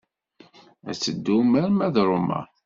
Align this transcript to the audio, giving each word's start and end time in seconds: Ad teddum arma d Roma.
Ad 0.89 0.97
teddum 0.97 1.51
arma 1.61 1.87
d 1.95 1.97
Roma. 2.07 2.39